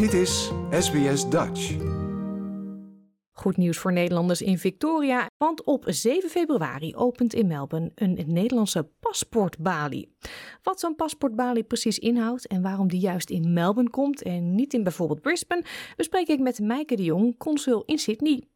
Dit 0.00 0.12
is 0.12 0.50
SBS 0.70 1.28
Dutch. 1.28 1.76
Goed 3.32 3.56
nieuws 3.56 3.78
voor 3.78 3.92
Nederlanders 3.92 4.42
in 4.42 4.58
Victoria, 4.58 5.26
want 5.36 5.64
op 5.64 5.84
7 5.86 6.30
februari 6.30 6.94
opent 6.96 7.34
in 7.34 7.46
Melbourne 7.46 7.92
een 7.94 8.24
Nederlandse 8.26 8.88
paspoortbalie. 9.00 10.16
Wat 10.62 10.80
zo'n 10.80 10.94
paspoortbalie 10.94 11.62
precies 11.62 11.98
inhoudt 11.98 12.46
en 12.46 12.62
waarom 12.62 12.88
die 12.88 13.00
juist 13.00 13.30
in 13.30 13.52
Melbourne 13.52 13.90
komt 13.90 14.22
en 14.22 14.54
niet 14.54 14.74
in 14.74 14.82
bijvoorbeeld 14.82 15.20
Brisbane, 15.20 15.64
bespreek 15.96 16.28
ik 16.28 16.40
met 16.40 16.58
Meike 16.58 16.96
de 16.96 17.04
Jong, 17.04 17.36
consul 17.38 17.82
in 17.86 17.98
Sydney. 17.98 18.48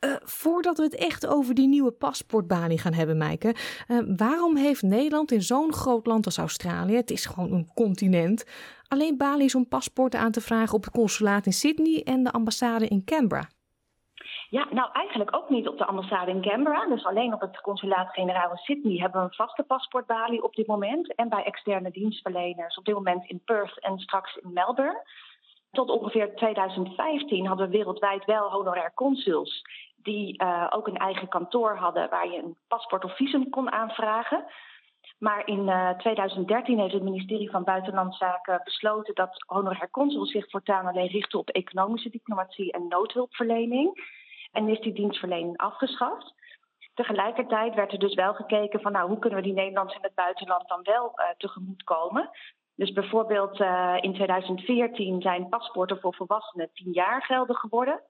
Uh, 0.00 0.16
voordat 0.22 0.76
we 0.76 0.82
het 0.82 0.94
echt 0.94 1.26
over 1.26 1.54
die 1.54 1.68
nieuwe 1.68 1.90
paspoortbalie 1.90 2.78
gaan 2.78 2.92
hebben, 2.92 3.16
Meike. 3.16 3.54
Uh, 3.88 3.98
waarom 4.16 4.56
heeft 4.56 4.82
Nederland 4.82 5.32
in 5.32 5.42
zo'n 5.42 5.72
groot 5.72 6.06
land 6.06 6.24
als 6.24 6.38
Australië, 6.38 6.94
het 6.94 7.10
is 7.10 7.26
gewoon 7.26 7.52
een 7.52 7.70
continent, 7.74 8.44
alleen 8.88 9.16
balies 9.16 9.54
om 9.54 9.68
paspoorten 9.68 10.20
aan 10.20 10.32
te 10.32 10.40
vragen 10.40 10.74
op 10.74 10.84
het 10.84 10.92
consulaat 10.92 11.46
in 11.46 11.52
Sydney 11.52 12.02
en 12.04 12.22
de 12.22 12.32
ambassade 12.32 12.88
in 12.88 13.04
Canberra? 13.04 13.48
Ja, 14.50 14.66
nou 14.70 14.90
eigenlijk 14.92 15.36
ook 15.36 15.48
niet 15.48 15.68
op 15.68 15.78
de 15.78 15.84
ambassade 15.84 16.30
in 16.30 16.42
Canberra. 16.42 16.86
Dus 16.86 17.04
alleen 17.04 17.34
op 17.34 17.40
het 17.40 17.60
consulaat-generaal 17.60 18.50
in 18.50 18.56
Sydney 18.56 18.98
hebben 18.98 19.20
we 19.20 19.26
een 19.26 19.34
vaste 19.34 19.62
paspoortbalie 19.62 20.42
op 20.42 20.54
dit 20.54 20.66
moment. 20.66 21.14
En 21.14 21.28
bij 21.28 21.44
externe 21.44 21.90
dienstverleners 21.90 22.78
op 22.78 22.84
dit 22.84 22.94
moment 22.94 23.28
in 23.28 23.40
Perth 23.44 23.80
en 23.80 23.98
straks 23.98 24.36
in 24.36 24.52
Melbourne. 24.52 25.06
Tot 25.70 25.90
ongeveer 25.90 26.34
2015 26.34 27.46
hadden 27.46 27.66
we 27.66 27.76
wereldwijd 27.76 28.24
wel 28.24 28.50
honorair 28.50 28.92
consuls. 28.94 29.62
Die 29.96 30.42
uh, 30.42 30.66
ook 30.70 30.86
een 30.86 30.96
eigen 30.96 31.28
kantoor 31.28 31.76
hadden 31.76 32.10
waar 32.10 32.28
je 32.28 32.38
een 32.38 32.56
paspoort 32.68 33.04
of 33.04 33.16
visum 33.16 33.50
kon 33.50 33.72
aanvragen. 33.72 34.44
Maar 35.18 35.46
in 35.46 35.68
uh, 35.68 35.90
2013 35.90 36.78
heeft 36.78 36.92
het 36.92 37.02
ministerie 37.02 37.50
van 37.50 37.64
Buitenlandse 37.64 38.18
Zaken 38.18 38.60
besloten 38.64 39.14
dat 39.14 39.44
honorair 39.46 39.90
consuls 39.90 40.30
zich 40.30 40.50
voortaan 40.50 40.86
alleen 40.86 41.08
richten 41.08 41.38
op 41.38 41.50
economische 41.50 42.10
diplomatie 42.10 42.72
en 42.72 42.88
noodhulpverlening. 42.88 44.14
En 44.52 44.68
is 44.68 44.80
die 44.80 44.92
dienstverlening 44.92 45.56
afgeschaft. 45.56 46.34
Tegelijkertijd 46.94 47.74
werd 47.74 47.92
er 47.92 47.98
dus 47.98 48.14
wel 48.14 48.34
gekeken 48.34 48.80
van 48.80 48.92
nou, 48.92 49.08
hoe 49.08 49.18
kunnen 49.18 49.38
we 49.38 49.44
die 49.44 49.54
Nederlanders 49.54 49.96
in 49.96 50.02
het 50.04 50.14
buitenland 50.14 50.68
dan 50.68 50.80
wel 50.82 51.12
uh, 51.14 51.24
tegemoet 51.36 51.82
komen. 51.82 52.30
Dus 52.74 52.92
bijvoorbeeld 52.92 53.60
uh, 53.60 53.96
in 54.00 54.14
2014 54.14 55.20
zijn 55.20 55.48
paspoorten 55.48 56.00
voor 56.00 56.14
volwassenen 56.14 56.70
10 56.72 56.92
jaar 56.92 57.22
geldig 57.22 57.58
geworden. 57.58 58.02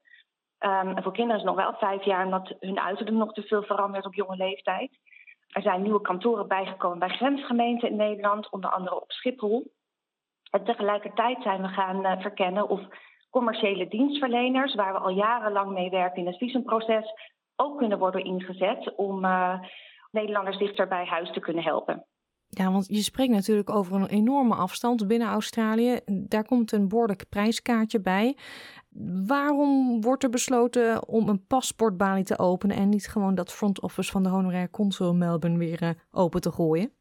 Um, 0.59 0.95
en 0.95 1.03
voor 1.03 1.13
kinderen 1.13 1.41
is 1.41 1.47
het 1.47 1.55
nog 1.55 1.65
wel 1.65 1.79
vijf 1.79 2.03
jaar, 2.03 2.25
omdat 2.25 2.55
hun 2.59 2.79
uiterlijk 2.79 3.17
nog 3.17 3.33
te 3.33 3.41
veel 3.41 3.63
verandert 3.63 4.05
op 4.05 4.13
jonge 4.13 4.35
leeftijd. 4.35 4.99
Er 5.57 5.63
zijn 5.63 5.81
nieuwe 5.81 6.01
kantoren 6.01 6.47
bijgekomen 6.47 6.99
bij 6.99 7.09
grensgemeenten 7.09 7.89
in 7.89 7.95
Nederland, 7.95 8.49
onder 8.49 8.69
andere 8.69 9.01
op 9.01 9.11
Schiphol. 9.11 9.71
En 10.51 10.63
tegelijkertijd 10.63 11.41
zijn 11.41 11.61
we 11.61 11.67
gaan 11.67 12.05
uh, 12.05 12.21
verkennen 12.21 12.69
of 12.69 12.81
commerciële 13.29 13.87
dienstverleners, 13.87 14.75
waar 14.75 14.93
we 14.93 14.99
al 14.99 15.09
jarenlang 15.09 15.71
mee 15.71 15.89
werken 15.89 16.17
in 16.17 16.27
het 16.27 16.37
visumproces, 16.37 17.13
ook 17.55 17.77
kunnen 17.77 17.99
worden 17.99 18.23
ingezet 18.23 18.95
om 18.95 19.25
uh, 19.25 19.59
Nederlanders 20.11 20.57
dichter 20.57 20.87
bij 20.87 21.05
huis 21.05 21.31
te 21.31 21.39
kunnen 21.39 21.63
helpen. 21.63 22.05
Ja, 22.49 22.71
want 22.71 22.87
je 22.87 23.01
spreekt 23.01 23.31
natuurlijk 23.31 23.69
over 23.69 23.95
een 23.95 24.07
enorme 24.07 24.55
afstand 24.55 25.07
binnen 25.07 25.27
Australië. 25.27 25.99
Daar 26.05 26.45
komt 26.45 26.71
een 26.71 26.87
behoorlijk 26.87 27.25
prijskaartje 27.29 28.01
bij. 28.01 28.37
Waarom 29.27 30.01
wordt 30.01 30.23
er 30.23 30.29
besloten 30.29 31.07
om 31.07 31.29
een 31.29 31.45
paspoortbalie 31.47 32.23
te 32.23 32.39
openen 32.39 32.77
en 32.77 32.89
niet 32.89 33.07
gewoon 33.07 33.35
dat 33.35 33.53
front 33.53 33.81
office 33.81 34.11
van 34.11 34.23
de 34.23 34.29
honorair 34.29 34.69
consul 34.69 35.13
Melbourne 35.13 35.57
weer 35.57 35.83
uh, 35.83 35.89
open 36.11 36.41
te 36.41 36.51
gooien? 36.51 36.91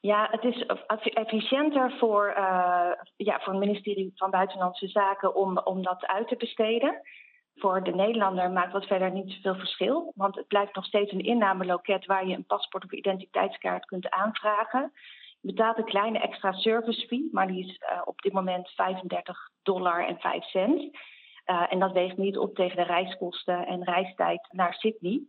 Ja, 0.00 0.28
het 0.30 0.44
is 0.44 0.66
efficiënter 1.14 1.96
voor, 1.98 2.28
uh, 2.28 2.90
ja, 3.16 3.40
voor 3.40 3.52
het 3.52 3.64
ministerie 3.64 4.12
van 4.14 4.30
Buitenlandse 4.30 4.88
Zaken 4.88 5.34
om, 5.34 5.58
om 5.58 5.82
dat 5.82 6.06
uit 6.06 6.28
te 6.28 6.36
besteden. 6.36 7.00
Voor 7.58 7.82
de 7.82 7.94
Nederlander 7.94 8.50
maakt 8.50 8.72
dat 8.72 8.86
verder 8.86 9.10
niet 9.10 9.32
zoveel 9.32 9.54
verschil. 9.54 10.12
Want 10.14 10.34
het 10.34 10.46
blijft 10.46 10.74
nog 10.74 10.84
steeds 10.84 11.12
een 11.12 11.24
innameloket 11.24 12.06
waar 12.06 12.26
je 12.26 12.34
een 12.34 12.46
paspoort 12.46 12.84
of 12.84 12.92
identiteitskaart 12.92 13.84
kunt 13.84 14.10
aanvragen. 14.10 14.92
Je 15.40 15.52
betaalt 15.52 15.78
een 15.78 15.84
kleine 15.84 16.18
extra 16.18 16.52
service 16.52 17.06
fee, 17.06 17.28
maar 17.32 17.46
die 17.46 17.66
is 17.66 17.80
uh, 17.80 18.02
op 18.04 18.20
dit 18.20 18.32
moment 18.32 18.68
35 18.68 19.50
dollar 19.62 20.06
en 20.06 20.18
5 20.18 20.44
cent. 20.44 20.82
Uh, 20.82 21.72
en 21.72 21.78
dat 21.78 21.92
weegt 21.92 22.16
niet 22.16 22.38
op 22.38 22.54
tegen 22.54 22.76
de 22.76 22.82
reiskosten 22.82 23.66
en 23.66 23.84
reistijd 23.84 24.48
naar 24.50 24.74
Sydney. 24.74 25.22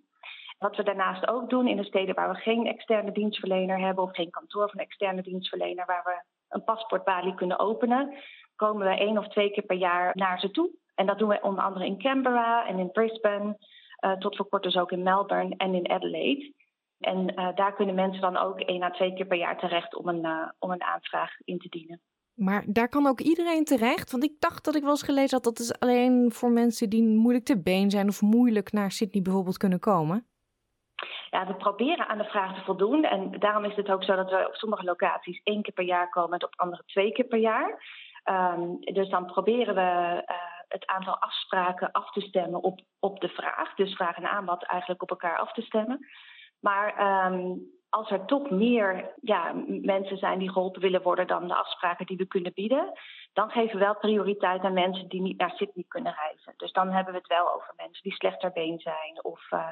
Wat 0.58 0.76
we 0.76 0.84
daarnaast 0.84 1.28
ook 1.28 1.50
doen 1.50 1.68
in 1.68 1.78
de 1.78 1.84
steden 1.84 2.16
waar 2.16 2.30
we 2.30 2.40
geen 2.40 2.68
externe 2.68 3.12
dienstverlener 3.12 3.80
hebben 3.80 4.04
of 4.04 4.16
geen 4.16 4.30
kantoor 4.30 4.70
van 4.70 4.80
externe 4.80 5.22
dienstverlener 5.22 5.86
waar 5.86 6.04
we 6.04 6.22
een 6.50 6.64
paspoortbalie 6.64 7.36
kunnen 7.36 7.60
openen, 7.60 8.14
komen 8.56 8.88
we 8.88 8.98
één 8.98 9.18
of 9.18 9.28
twee 9.28 9.52
keer 9.52 9.64
per 9.64 9.78
jaar 9.78 10.12
naar 10.16 10.40
ze 10.40 10.52
toe. 10.52 10.70
En 10.98 11.06
dat 11.06 11.18
doen 11.18 11.30
we 11.30 11.40
onder 11.42 11.64
andere 11.64 11.86
in 11.86 12.00
Canberra 12.00 12.68
en 12.68 12.80
in 12.80 12.92
Brisbane, 12.92 13.58
uh, 14.06 14.12
tot 14.12 14.36
voor 14.36 14.50
kort 14.50 14.64
dus 14.64 14.78
ook 14.78 14.92
in 14.92 15.04
Melbourne 15.04 15.56
en 15.58 15.74
in 15.74 15.90
Adelaide. 15.90 16.54
En 17.00 17.34
uh, 17.40 17.56
daar 17.56 17.74
kunnen 17.74 17.96
mensen 17.96 18.22
dan 18.22 18.38
ook 18.38 18.60
één 18.60 18.84
à 18.84 18.90
twee 18.90 19.14
keer 19.14 19.26
per 19.26 19.38
jaar 19.38 19.60
terecht 19.60 19.96
om 19.96 20.08
een, 20.08 20.26
uh, 20.26 20.50
om 20.60 20.72
een 20.72 20.84
aanvraag 20.84 21.32
in 21.44 21.58
te 21.58 21.70
dienen. 21.70 22.02
Maar 22.34 22.64
daar 22.68 22.90
kan 22.90 23.08
ook 23.08 23.20
iedereen 23.20 23.64
terecht? 23.64 24.12
Want 24.12 24.24
ik 24.24 24.40
dacht 24.40 24.66
dat 24.66 24.76
ik 24.76 24.82
wel 24.82 24.92
eens 24.92 25.04
gelezen 25.04 25.36
had 25.36 25.44
dat 25.44 25.58
het 25.58 25.80
alleen 25.80 26.32
voor 26.32 26.52
mensen 26.52 26.90
die 26.90 27.04
moeilijk 27.04 27.46
te 27.46 27.62
been 27.62 27.90
zijn 27.90 28.08
of 28.08 28.22
moeilijk 28.22 28.72
naar 28.72 28.92
Sydney 28.92 29.22
bijvoorbeeld 29.22 29.58
kunnen 29.58 29.80
komen. 29.80 30.28
Ja, 31.30 31.48
we 31.48 31.56
proberen 31.56 32.08
aan 32.08 32.18
de 32.18 32.24
vraag 32.24 32.56
te 32.56 32.64
voldoen. 32.64 33.04
En 33.04 33.40
daarom 33.40 33.66
is 33.66 33.76
het 33.76 33.90
ook 33.90 34.04
zo 34.04 34.16
dat 34.16 34.30
we 34.30 34.48
op 34.48 34.56
sommige 34.56 34.84
locaties 34.84 35.42
één 35.44 35.62
keer 35.62 35.74
per 35.74 35.86
jaar 35.86 36.10
komen 36.10 36.40
en 36.40 36.46
op 36.46 36.54
andere 36.56 36.84
twee 36.86 37.12
keer 37.12 37.26
per 37.26 37.40
jaar. 37.40 37.84
Um, 38.26 38.80
dus 38.80 39.10
dan 39.10 39.26
proberen 39.26 39.76
we 39.76 40.24
uh, 40.26 40.57
het 40.68 40.86
aantal 40.86 41.18
afspraken 41.18 41.92
af 41.92 42.12
te 42.12 42.22
stemmen 42.22 42.64
op, 42.64 42.80
op 43.00 43.20
de 43.20 43.30
vraag. 43.30 43.76
Dus 43.76 43.96
vraag 43.96 44.16
en 44.16 44.30
aanbod 44.30 44.64
eigenlijk 44.64 45.02
op 45.02 45.10
elkaar 45.10 45.38
af 45.38 45.54
te 45.54 45.62
stemmen. 45.62 46.08
Maar 46.60 47.26
um, 47.32 47.76
als 47.90 48.12
er 48.12 48.26
toch 48.26 48.50
meer 48.50 49.14
ja, 49.22 49.54
mensen 49.68 50.18
zijn 50.18 50.40
die 50.40 50.52
geholpen 50.52 50.82
willen 50.82 51.02
worden 51.02 51.28
dan 51.28 51.48
de 51.48 51.56
afspraken 51.56 52.06
die 52.06 52.18
we 52.18 52.26
kunnen 52.26 52.54
bieden, 52.54 52.92
dan 53.34 53.50
geven 53.50 53.78
we 53.78 53.86
wel 53.86 53.98
prioriteit 53.98 54.62
aan 54.62 54.74
mensen 54.74 55.08
die 55.08 55.22
niet 55.22 55.38
naar 55.38 55.54
Sydney 55.56 55.86
kunnen 55.88 56.14
reizen. 56.14 56.54
Dus 56.58 56.72
dan 56.72 56.92
hebben 56.92 57.14
we 57.14 57.20
het 57.20 57.28
wel 57.28 57.54
over 57.54 57.74
mensen 57.76 58.04
die 58.04 58.14
slechter 58.14 58.52
been 58.52 58.80
zijn 58.80 59.24
of, 59.24 59.52
uh, 59.52 59.70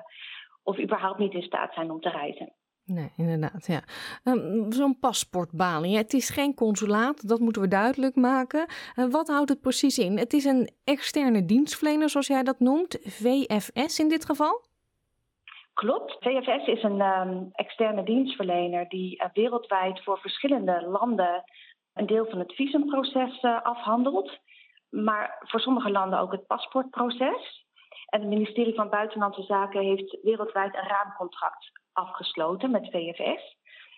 of 0.63 0.79
überhaupt 0.79 1.19
niet 1.19 1.34
in 1.34 1.41
staat 1.41 1.73
zijn 1.73 1.91
om 1.91 2.00
te 2.01 2.09
reizen. 2.09 2.53
Nee, 2.88 3.12
inderdaad, 3.18 3.68
ja. 3.68 3.81
Um, 4.23 4.72
Zo'n 4.72 5.00
paspoortbalie, 5.00 5.97
het 5.97 6.13
is 6.13 6.29
geen 6.29 6.53
consulaat, 6.53 7.28
dat 7.28 7.40
moeten 7.40 7.62
we 7.62 7.68
duidelijk 7.68 8.16
maken. 8.16 8.66
Uh, 8.96 9.06
wat 9.12 9.28
houdt 9.28 9.50
het 9.50 9.62
precies 9.62 9.97
in? 9.97 10.18
Het 10.18 10.34
is 10.34 10.46
een 10.46 10.69
externe 10.84 11.46
dienstverlener, 11.46 12.09
zoals 12.09 12.28
jij 12.28 12.44
dat 12.44 12.59
noemt, 12.59 12.97
VFS 13.01 14.00
in 14.00 14.09
dit 14.09 14.25
geval? 14.25 14.62
Klopt. 15.73 16.18
VFS 16.19 16.68
is 16.68 16.84
een 16.84 17.01
um, 17.01 17.50
externe 17.51 18.03
dienstverlener 18.03 18.90
die 18.90 19.22
uh, 19.23 19.29
wereldwijd 19.34 20.03
voor 20.03 20.17
verschillende 20.17 20.88
landen 20.88 21.44
een 21.94 22.06
deel 22.06 22.25
van 22.25 22.40
het 22.40 22.53
visumproces 22.53 23.44
uh, 23.44 23.62
afhandelt. 23.62 24.40
Maar 24.90 25.38
voor 25.40 25.59
sommige 25.59 25.91
landen 25.91 26.19
ook 26.19 26.31
het 26.31 26.47
paspoortproces. 26.47 27.66
En 28.06 28.19
het 28.19 28.29
ministerie 28.29 28.75
van 28.75 28.90
Buitenlandse 28.90 29.44
Zaken 29.44 29.81
heeft 29.81 30.17
wereldwijd 30.22 30.75
een 30.75 30.88
raamcontract 30.88 31.74
afgesloten 31.95 32.72
met 32.72 32.89
VFS. 32.91 33.57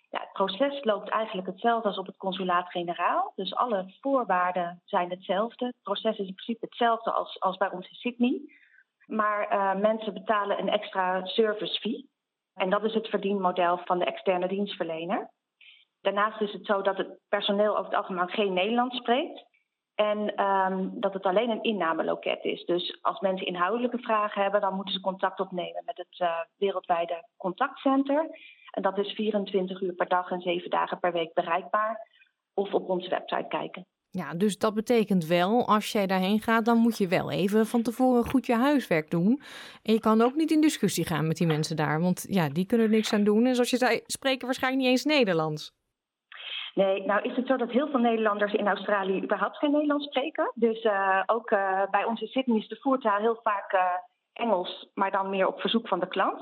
Ja, 0.09 0.19
het 0.19 0.34
proces 0.34 0.84
loopt 0.84 1.09
eigenlijk 1.09 1.47
hetzelfde 1.47 1.88
als 1.88 1.97
op 1.97 2.06
het 2.06 2.18
consulaat-generaal. 2.18 3.34
Dus 3.35 3.56
alle 3.56 3.94
voorwaarden 4.02 4.81
zijn 4.85 5.09
hetzelfde. 5.09 5.66
Het 5.66 5.81
proces 5.84 6.18
is 6.18 6.28
in 6.28 6.34
principe 6.34 6.66
hetzelfde 6.66 7.12
als, 7.12 7.40
als 7.40 7.57
bij 7.57 7.72
ons 7.72 7.90
in 7.90 7.96
Sydney. 7.96 8.41
Maar 9.06 9.53
uh, 9.53 9.81
mensen 9.81 10.13
betalen 10.13 10.59
een 10.59 10.69
extra 10.69 11.25
service 11.25 11.80
fee. 11.80 12.09
En 12.53 12.69
dat 12.69 12.84
is 12.84 12.94
het 12.94 13.07
verdienmodel 13.07 13.78
van 13.78 14.00
de 14.00 14.06
externe 14.06 14.47
dienstverlener. 14.47 15.31
Daarnaast 16.02 16.41
is 16.41 16.53
het 16.53 16.66
zo 16.66 16.81
dat 16.81 16.98
het 16.98 17.19
personeel 17.30 17.71
over 17.77 17.86
het 17.92 17.95
algemeen 17.95 18.30
geen 18.30 18.54
Nederlands 18.54 18.98
spreekt. 18.98 19.45
En 19.97 20.44
um, 20.44 20.99
dat 20.99 21.13
het 21.13 21.23
alleen 21.23 21.49
een 21.49 21.63
innameloket 21.63 22.44
is. 22.44 22.65
Dus 22.65 22.97
als 23.01 23.19
mensen 23.19 23.47
inhoudelijke 23.47 23.97
vragen 23.97 24.41
hebben, 24.41 24.61
dan 24.61 24.75
moeten 24.75 24.94
ze 24.94 24.99
contact 24.99 25.39
opnemen 25.39 25.83
met 25.85 25.97
het 25.97 26.19
uh, 26.19 26.29
wereldwijde 26.57 27.27
contactcenter. 27.38 28.29
En 28.71 28.81
dat 28.81 28.97
is 28.97 29.11
24 29.11 29.81
uur 29.81 29.94
per 29.94 30.07
dag 30.07 30.31
en 30.31 30.41
7 30.41 30.69
dagen 30.69 30.99
per 30.99 31.11
week 31.11 31.33
bereikbaar. 31.33 32.07
Of 32.53 32.73
op 32.73 32.89
onze 32.89 33.09
website 33.09 33.45
kijken. 33.47 33.85
Ja, 34.09 34.33
dus 34.33 34.57
dat 34.57 34.73
betekent 34.73 35.25
wel, 35.25 35.67
als 35.67 35.91
jij 35.91 36.07
daarheen 36.07 36.41
gaat, 36.41 36.65
dan 36.65 36.77
moet 36.77 36.97
je 36.97 37.07
wel 37.07 37.31
even 37.31 37.65
van 37.65 37.81
tevoren 37.81 38.29
goed 38.29 38.45
je 38.45 38.55
huiswerk 38.55 39.11
doen. 39.11 39.41
En 39.83 39.94
je 39.94 39.99
kan 39.99 40.21
ook 40.21 40.35
niet 40.35 40.51
in 40.51 40.61
discussie 40.61 41.05
gaan 41.05 41.27
met 41.27 41.38
die 41.38 41.47
mensen 41.47 41.75
daar, 41.75 42.01
want 42.01 42.25
ja, 42.29 42.49
die 42.49 42.65
kunnen 42.65 42.88
er 42.88 42.91
niks 42.94 43.13
aan 43.13 43.23
doen. 43.23 43.45
En 43.45 43.53
zoals 43.53 43.69
je 43.69 43.77
zei, 43.77 44.01
spreken 44.05 44.45
waarschijnlijk 44.45 44.83
niet 44.83 44.91
eens 44.91 45.05
Nederlands. 45.05 45.76
Nee, 46.77 47.06
nou 47.06 47.21
is 47.21 47.35
het 47.35 47.47
zo 47.47 47.57
dat 47.57 47.71
heel 47.71 47.89
veel 47.89 48.00
Nederlanders 48.00 48.53
in 48.53 48.68
Australië 48.68 49.21
überhaupt 49.24 49.57
geen 49.57 49.71
Nederlands 49.71 50.06
spreken. 50.06 50.51
Dus 50.56 50.83
uh, 50.83 51.24
ook 51.25 51.51
uh, 51.51 51.81
bij 51.91 52.03
ons 52.03 52.21
in 52.21 52.27
Sydney 52.27 52.57
is 52.57 52.68
de 52.68 52.79
voertaal 52.81 53.19
heel 53.19 53.39
vaak 53.44 53.74
uh, 53.74 53.81
Engels, 54.33 54.89
maar 54.94 55.12
dan 55.12 55.29
meer 55.29 55.47
op 55.47 55.59
verzoek 55.59 55.88
van 55.88 56.00
de 56.00 56.07
klant. 56.07 56.41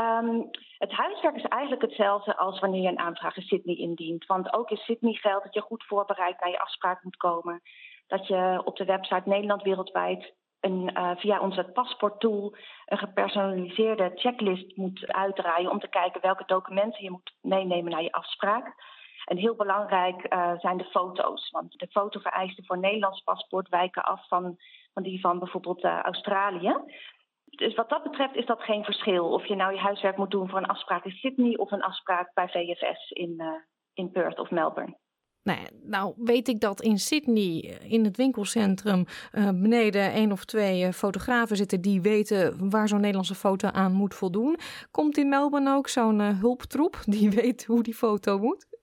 Um, 0.00 0.50
het 0.78 0.92
huiswerk 0.92 1.36
is 1.36 1.44
eigenlijk 1.44 1.82
hetzelfde 1.82 2.36
als 2.36 2.60
wanneer 2.60 2.82
je 2.82 2.88
een 2.88 2.98
aanvraag 2.98 3.36
in 3.36 3.42
Sydney 3.42 3.76
indient. 3.76 4.26
Want 4.26 4.54
ook 4.54 4.70
in 4.70 4.76
Sydney 4.76 5.12
geldt 5.12 5.44
dat 5.44 5.54
je 5.54 5.60
goed 5.60 5.84
voorbereid 5.86 6.40
naar 6.40 6.50
je 6.50 6.60
afspraak 6.60 7.02
moet 7.02 7.16
komen. 7.16 7.60
dat 8.06 8.26
je 8.26 8.60
op 8.64 8.76
de 8.76 8.84
website 8.84 9.28
Nederland 9.28 9.62
Wereldwijd 9.62 10.34
een, 10.60 10.90
uh, 10.94 11.10
via 11.16 11.40
onze 11.40 11.70
paspoorttool 11.72 12.56
een 12.86 12.98
gepersonaliseerde 12.98 14.12
checklist 14.14 14.76
moet 14.76 15.06
uitdraaien 15.06 15.70
om 15.70 15.80
te 15.80 15.88
kijken 15.88 16.20
welke 16.20 16.44
documenten 16.46 17.04
je 17.04 17.10
moet 17.10 17.34
meenemen 17.40 17.92
naar 17.92 18.02
je 18.02 18.12
afspraak. 18.12 18.74
En 19.24 19.36
heel 19.36 19.54
belangrijk 19.54 20.32
uh, 20.32 20.58
zijn 20.58 20.76
de 20.76 20.84
foto's. 20.84 21.50
Want 21.50 21.72
de 21.72 21.86
fotovereisten 21.86 22.64
voor 22.64 22.78
Nederlands 22.78 23.20
paspoort 23.20 23.68
wijken 23.68 24.04
af 24.04 24.28
van, 24.28 24.56
van 24.92 25.02
die 25.02 25.20
van 25.20 25.38
bijvoorbeeld 25.38 25.84
uh, 25.84 26.00
Australië. 26.00 26.76
Dus 27.44 27.74
wat 27.74 27.88
dat 27.88 28.02
betreft 28.02 28.34
is 28.34 28.46
dat 28.46 28.62
geen 28.62 28.84
verschil. 28.84 29.32
Of 29.32 29.46
je 29.46 29.54
nou 29.54 29.72
je 29.72 29.80
huiswerk 29.80 30.16
moet 30.16 30.30
doen 30.30 30.48
voor 30.48 30.58
een 30.58 30.66
afspraak 30.66 31.04
in 31.04 31.10
Sydney 31.10 31.56
of 31.56 31.70
een 31.70 31.82
afspraak 31.82 32.34
bij 32.34 32.48
VFS 32.48 33.10
in, 33.10 33.34
uh, 33.36 33.46
in 33.94 34.10
Perth 34.10 34.38
of 34.38 34.50
Melbourne. 34.50 34.96
Nou, 35.42 35.58
nou, 35.82 36.14
weet 36.16 36.48
ik 36.48 36.60
dat 36.60 36.80
in 36.80 36.98
Sydney, 36.98 37.78
in 37.88 38.04
het 38.04 38.16
winkelcentrum, 38.16 39.04
beneden 39.32 40.12
één 40.12 40.32
of 40.32 40.44
twee 40.44 40.92
fotografen 40.92 41.56
zitten 41.56 41.80
die 41.80 42.00
weten 42.00 42.70
waar 42.70 42.88
zo'n 42.88 43.00
Nederlandse 43.00 43.34
foto 43.34 43.68
aan 43.68 43.92
moet 43.92 44.14
voldoen. 44.14 44.58
Komt 44.90 45.16
in 45.16 45.28
Melbourne 45.28 45.74
ook 45.74 45.88
zo'n 45.88 46.20
hulptroep 46.20 47.00
die 47.04 47.30
weet 47.40 47.64
hoe 47.64 47.82
die 47.82 47.94
foto 47.94 48.38
moet? 48.38 48.73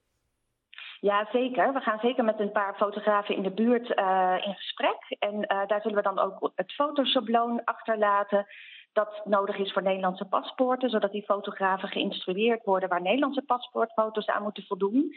Ja, 1.01 1.27
zeker. 1.31 1.73
We 1.73 1.79
gaan 1.79 1.99
zeker 1.99 2.23
met 2.23 2.39
een 2.39 2.51
paar 2.51 2.75
fotografen 2.75 3.35
in 3.35 3.43
de 3.43 3.51
buurt 3.51 3.89
uh, 3.89 4.37
in 4.45 4.53
gesprek. 4.53 5.15
En 5.19 5.35
uh, 5.35 5.67
daar 5.67 5.81
zullen 5.81 5.97
we 5.97 6.03
dan 6.03 6.19
ook 6.19 6.51
het 6.55 6.73
fotoschabloon 6.73 7.63
achterlaten 7.63 8.45
dat 8.93 9.21
nodig 9.25 9.57
is 9.57 9.73
voor 9.73 9.81
Nederlandse 9.81 10.25
paspoorten, 10.25 10.89
zodat 10.89 11.11
die 11.11 11.23
fotografen 11.23 11.89
geïnstrueerd 11.89 12.63
worden 12.63 12.89
waar 12.89 13.01
Nederlandse 13.01 13.41
paspoortfoto's 13.41 14.27
aan 14.27 14.43
moeten 14.43 14.63
voldoen. 14.63 15.15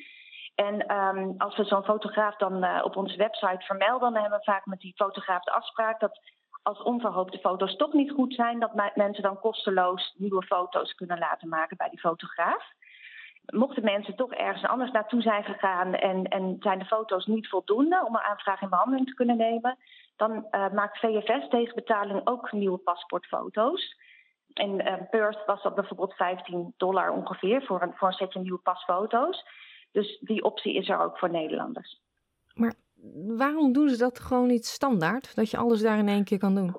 En 0.55 0.97
um, 0.97 1.35
als 1.39 1.57
we 1.57 1.65
zo'n 1.65 1.85
fotograaf 1.85 2.37
dan 2.37 2.65
uh, 2.65 2.81
op 2.85 2.97
onze 2.97 3.17
website 3.17 3.65
vermelden, 3.65 4.13
dan 4.13 4.21
hebben 4.21 4.39
we 4.39 4.45
vaak 4.45 4.67
met 4.67 4.81
die 4.81 4.95
fotograaf 4.97 5.43
de 5.43 5.53
afspraak 5.53 6.01
dat 6.01 6.21
als 6.63 6.83
onverhoopte 6.83 7.39
foto's 7.39 7.77
toch 7.77 7.93
niet 7.93 8.11
goed 8.11 8.35
zijn, 8.35 8.61
dat 8.61 8.95
mensen 8.95 9.23
dan 9.23 9.41
kosteloos 9.41 10.15
nieuwe 10.17 10.43
foto's 10.43 10.95
kunnen 10.95 11.19
laten 11.19 11.49
maken 11.49 11.77
bij 11.77 11.89
die 11.89 12.01
fotograaf 12.01 12.73
mochten 13.47 13.85
mensen 13.85 14.17
toch 14.17 14.33
ergens 14.33 14.67
anders 14.67 14.91
naartoe 14.91 15.23
zijn 15.23 15.45
gegaan 15.45 15.95
en, 15.95 16.25
en 16.25 16.57
zijn 16.61 16.79
de 16.79 16.85
foto's 16.85 17.27
niet 17.27 17.49
voldoende 17.49 18.05
om 18.07 18.15
een 18.15 18.21
aanvraag 18.21 18.61
in 18.61 18.69
behandeling 18.69 19.07
te 19.07 19.15
kunnen 19.15 19.37
nemen, 19.37 19.77
dan 20.17 20.47
uh, 20.51 20.71
maakt 20.73 20.99
VFS 20.99 21.49
tegen 21.49 21.75
betaling 21.75 22.21
ook 22.25 22.53
nieuwe 22.53 22.79
paspoortfoto's. 22.79 23.97
In 24.53 24.81
uh, 24.81 24.95
Perth 25.11 25.43
was 25.47 25.63
dat 25.63 25.75
bijvoorbeeld 25.75 26.15
15 26.15 26.75
dollar 26.77 27.11
ongeveer 27.11 27.63
voor 27.63 27.83
een, 27.83 27.93
voor 27.95 28.09
een 28.09 28.15
setje 28.15 28.41
nieuwe 28.41 28.59
pasfoto's. 28.59 29.45
Dus 29.93 30.19
die 30.21 30.45
optie 30.45 30.75
is 30.75 30.89
er 30.89 30.99
ook 30.99 31.19
voor 31.19 31.31
Nederlanders. 31.31 32.01
Maar 32.55 32.75
waarom 33.27 33.73
doen 33.73 33.89
ze 33.89 33.99
dat 33.99 34.21
gewoon 34.21 34.47
niet 34.47 34.65
standaard? 34.67 35.37
Dat 35.37 35.51
je 35.51 35.57
alles 35.57 35.83
daar 35.83 35.99
in 35.99 36.09
één 36.09 36.25
keer 36.25 36.39
kan 36.39 36.55
doen? 36.55 36.77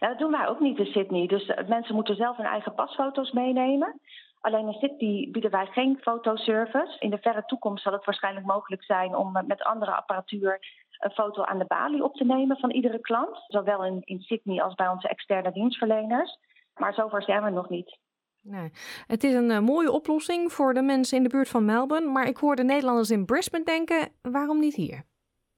Nou, 0.00 0.12
dat 0.12 0.18
doen 0.18 0.30
wij 0.30 0.48
ook 0.48 0.60
niet 0.60 0.78
in 0.78 0.86
Sydney. 0.86 1.26
Dus 1.26 1.48
uh, 1.48 1.68
mensen 1.68 1.94
moeten 1.94 2.16
zelf 2.16 2.36
hun 2.36 2.46
eigen 2.46 2.74
pasfoto's 2.74 3.32
meenemen. 3.32 4.00
Alleen 4.40 4.66
in 4.66 4.72
City 4.72 5.30
bieden 5.30 5.50
wij 5.50 5.66
geen 5.66 5.98
fotoservice. 6.00 6.96
In 6.98 7.10
de 7.10 7.18
verre 7.18 7.44
toekomst 7.46 7.82
zal 7.82 7.92
het 7.92 8.04
waarschijnlijk 8.04 8.46
mogelijk 8.46 8.84
zijn 8.84 9.16
om 9.16 9.32
met 9.46 9.62
andere 9.62 9.94
apparatuur 9.94 10.60
een 10.98 11.10
foto 11.10 11.42
aan 11.42 11.58
de 11.58 11.64
balie 11.64 12.04
op 12.04 12.14
te 12.14 12.24
nemen 12.24 12.56
van 12.56 12.70
iedere 12.70 13.00
klant. 13.00 13.44
Zowel 13.46 13.84
in, 13.84 14.00
in 14.04 14.20
Sydney 14.20 14.62
als 14.62 14.74
bij 14.74 14.88
onze 14.88 15.08
externe 15.08 15.52
dienstverleners. 15.52 16.38
Maar 16.74 16.94
zover 16.94 17.22
zijn 17.22 17.42
we 17.42 17.50
nog 17.50 17.68
niet. 17.68 17.98
Nee. 18.42 18.70
Het 19.06 19.24
is 19.24 19.34
een 19.34 19.50
uh, 19.50 19.58
mooie 19.58 19.92
oplossing 19.92 20.52
voor 20.52 20.74
de 20.74 20.82
mensen 20.82 21.16
in 21.16 21.22
de 21.22 21.28
buurt 21.28 21.48
van 21.48 21.64
Melbourne. 21.64 22.10
Maar 22.10 22.26
ik 22.26 22.36
hoor 22.36 22.56
de 22.56 22.64
Nederlanders 22.64 23.10
in 23.10 23.24
Brisbane 23.24 23.64
denken: 23.64 24.08
waarom 24.22 24.58
niet 24.58 24.74
hier? 24.74 25.04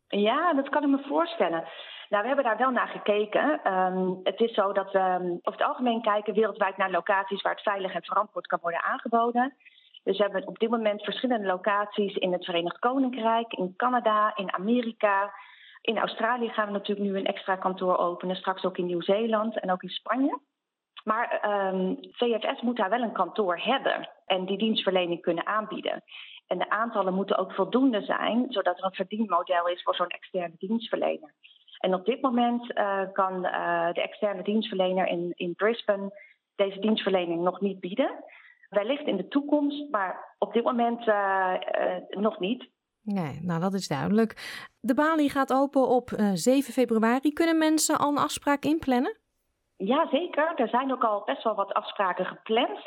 Ja, 0.09 0.55
dat 0.55 0.69
kan 0.69 0.83
ik 0.83 0.89
me 0.89 1.03
voorstellen. 1.09 1.65
Nou, 2.09 2.23
we 2.23 2.29
hebben 2.29 2.45
daar 2.45 2.57
wel 2.57 2.71
naar 2.71 2.89
gekeken. 2.89 3.73
Um, 3.73 4.21
het 4.23 4.41
is 4.41 4.55
zo 4.55 4.73
dat 4.73 4.93
we 4.93 4.99
um, 4.99 5.31
over 5.43 5.61
het 5.61 5.69
algemeen 5.69 6.03
kijken 6.03 6.35
wereldwijd 6.35 6.77
naar 6.77 6.91
locaties 6.91 7.43
waar 7.43 7.53
het 7.53 7.63
veilig 7.63 7.95
en 7.95 8.05
verantwoord 8.05 8.47
kan 8.47 8.59
worden 8.63 8.83
aangeboden. 8.83 9.55
Dus 10.03 10.17
we 10.17 10.23
hebben 10.23 10.47
op 10.47 10.59
dit 10.59 10.71
moment 10.71 11.03
verschillende 11.03 11.47
locaties 11.47 12.17
in 12.17 12.33
het 12.33 12.45
Verenigd 12.45 12.79
Koninkrijk, 12.79 13.53
in 13.53 13.75
Canada, 13.77 14.37
in 14.37 14.53
Amerika. 14.53 15.33
In 15.81 15.99
Australië 15.99 16.49
gaan 16.49 16.67
we 16.67 16.73
natuurlijk 16.73 17.11
nu 17.11 17.17
een 17.17 17.27
extra 17.27 17.57
kantoor 17.57 17.97
openen, 17.97 18.37
straks 18.37 18.65
ook 18.65 18.79
in 18.79 18.87
Nieuw-Zeeland 18.87 19.61
en 19.61 19.73
ook 19.73 19.83
in 19.83 19.89
Spanje. 19.89 20.39
Maar 21.05 21.51
um, 21.75 21.99
VFS 22.01 22.61
moet 22.61 22.77
daar 22.77 22.91
wel 22.91 23.03
een 23.03 23.13
kantoor 23.13 23.59
hebben 23.59 24.09
en 24.27 24.45
die 24.45 24.59
dienstverlening 24.59 25.21
kunnen 25.21 25.47
aanbieden. 25.47 26.03
En 26.47 26.59
de 26.59 26.71
aantallen 26.71 27.15
moeten 27.15 27.39
ook 27.39 27.53
voldoende 27.53 28.03
zijn, 28.03 28.47
zodat 28.49 28.79
er 28.79 28.85
een 28.85 28.93
verdienmodel 28.95 29.69
is 29.69 29.83
voor 29.83 29.95
zo'n 29.95 30.07
externe 30.07 30.55
dienstverlener. 30.59 31.35
En 31.79 31.95
op 31.95 32.05
dit 32.05 32.21
moment 32.21 32.79
uh, 32.79 33.01
kan 33.13 33.45
uh, 33.45 33.93
de 33.93 34.03
externe 34.03 34.43
dienstverlener 34.43 35.07
in, 35.07 35.33
in 35.37 35.55
Brisbane 35.55 36.13
deze 36.55 36.79
dienstverlening 36.79 37.43
nog 37.43 37.61
niet 37.61 37.81
bieden. 37.81 38.25
Wellicht 38.69 39.07
in 39.07 39.17
de 39.17 39.29
toekomst, 39.29 39.91
maar 39.91 40.35
op 40.39 40.53
dit 40.53 40.65
moment 40.65 41.07
uh, 41.07 41.55
nog 42.09 42.39
niet. 42.39 42.69
Nee, 43.03 43.39
nou 43.43 43.61
dat 43.61 43.75
is 43.75 43.89
duidelijk. 43.89 44.63
De 44.81 44.95
balie 44.95 45.31
gaat 45.31 45.53
open 45.53 45.89
op 45.89 46.11
7 46.35 46.73
februari. 46.73 47.33
Kunnen 47.33 47.59
mensen 47.59 47.99
al 47.99 48.11
een 48.11 48.19
afspraak 48.19 48.65
inplannen? 48.65 49.17
Ja, 49.77 50.09
zeker. 50.11 50.53
Er 50.57 50.69
zijn 50.69 50.93
ook 50.93 51.05
al 51.05 51.23
best 51.25 51.43
wel 51.43 51.55
wat 51.55 51.73
afspraken 51.73 52.27
gepland. 52.27 52.79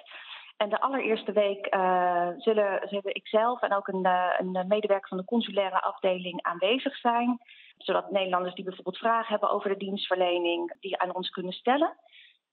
En 0.58 0.70
de 0.70 0.82
allereerste 0.82 1.32
week 1.32 1.76
uh, 1.76 2.28
zullen, 2.38 2.88
zullen 2.90 3.14
ikzelf 3.14 3.62
en 3.62 3.74
ook 3.74 3.88
een, 3.88 4.06
een 4.38 4.68
medewerker 4.68 5.08
van 5.08 5.18
de 5.18 5.26
consulaire 5.26 5.82
afdeling 5.82 6.42
aanwezig 6.42 6.98
zijn 6.98 7.40
zodat 7.86 8.12
Nederlanders 8.12 8.56
die 8.56 8.64
bijvoorbeeld 8.64 8.98
vragen 8.98 9.30
hebben 9.30 9.50
over 9.50 9.70
de 9.70 9.78
dienstverlening, 9.78 10.76
die 10.80 10.98
aan 10.98 11.16
ons 11.16 11.30
kunnen 11.30 11.54
stellen. 11.54 11.98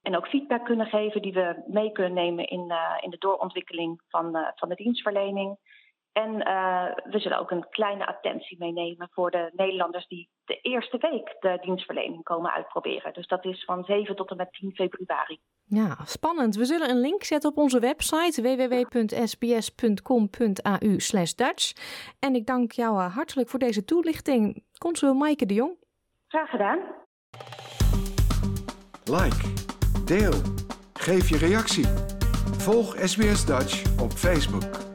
En 0.01 0.17
ook 0.17 0.27
feedback 0.27 0.65
kunnen 0.65 0.85
geven 0.85 1.21
die 1.21 1.33
we 1.33 1.63
mee 1.67 1.91
kunnen 1.91 2.13
nemen 2.13 2.47
in, 2.47 2.65
uh, 2.67 2.97
in 2.99 3.09
de 3.09 3.17
doorontwikkeling 3.17 4.01
van, 4.07 4.37
uh, 4.37 4.47
van 4.55 4.69
de 4.69 4.75
dienstverlening. 4.75 5.57
En 6.11 6.47
uh, 6.47 6.91
we 7.03 7.19
zullen 7.19 7.39
ook 7.39 7.51
een 7.51 7.69
kleine 7.69 8.07
attentie 8.07 8.57
meenemen 8.57 9.09
voor 9.11 9.31
de 9.31 9.51
Nederlanders 9.55 10.07
die 10.07 10.29
de 10.45 10.59
eerste 10.61 10.97
week 10.97 11.35
de 11.39 11.57
dienstverlening 11.61 12.23
komen 12.23 12.51
uitproberen. 12.51 13.13
Dus 13.13 13.27
dat 13.27 13.45
is 13.45 13.63
van 13.63 13.83
7 13.83 14.15
tot 14.15 14.29
en 14.29 14.37
met 14.37 14.53
10 14.53 14.71
februari. 14.75 15.39
Ja, 15.69 15.97
spannend. 16.05 16.55
We 16.55 16.65
zullen 16.65 16.89
een 16.89 16.99
link 16.99 17.23
zetten 17.23 17.49
op 17.49 17.57
onze 17.57 17.79
website 17.79 18.41
www.sbs.com.au 18.41 19.35
Dutch. 21.35 21.73
En 22.19 22.35
ik 22.35 22.45
dank 22.45 22.71
jou 22.71 22.99
hartelijk 22.99 23.49
voor 23.49 23.59
deze 23.59 23.85
toelichting, 23.85 24.63
consul 24.77 25.13
Maaike 25.13 25.45
de 25.45 25.53
Jong. 25.53 25.77
Graag 26.27 26.49
gedaan. 26.49 26.79
Like, 29.03 29.53
deel, 30.05 30.33
geef 30.93 31.29
je 31.29 31.37
reactie. 31.37 31.85
Volg 32.57 32.95
SBS 32.99 33.45
Dutch 33.45 33.99
op 34.01 34.11
Facebook. 34.11 34.88